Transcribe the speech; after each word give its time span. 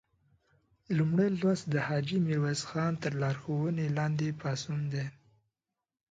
لومړی 0.97 1.29
لوست 1.41 1.65
د 1.69 1.75
حاجي 1.87 2.17
میرویس 2.27 2.61
خان 2.69 2.93
تر 3.03 3.11
لارښوونې 3.21 3.85
لاندې 3.97 4.37
پاڅون 4.41 4.79
دی. 4.93 5.05